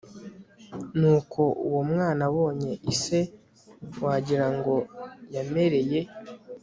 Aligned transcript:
Nuko 0.99 1.41
uwo 1.67 1.81
mwana 1.91 2.21
abonye 2.29 2.71
ise 2.93 3.19
wagira 4.03 4.47
ngo 4.55 4.75
yamereye 5.35 5.99